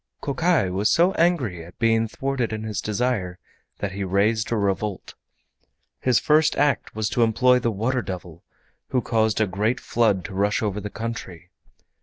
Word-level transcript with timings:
Kokai 0.19 0.69
was 0.71 0.89
so 0.89 1.11
angry 1.11 1.63
at 1.63 1.77
being 1.77 2.07
thwarted 2.07 2.51
in 2.51 2.63
his 2.63 2.81
desire 2.81 3.37
that 3.77 3.91
he 3.91 4.03
raised 4.03 4.51
a 4.51 4.57
revolt. 4.57 5.13
His 5.99 6.17
first 6.17 6.55
act 6.57 6.95
was 6.95 7.07
to 7.09 7.21
employ 7.21 7.59
the 7.59 7.69
Water 7.69 8.01
Devil, 8.01 8.43
who 8.87 9.03
caused 9.03 9.39
a 9.39 9.45
great 9.45 9.79
flood 9.79 10.25
to 10.25 10.33
rush 10.33 10.63
over 10.63 10.79
the 10.81 10.89
country. 10.89 11.51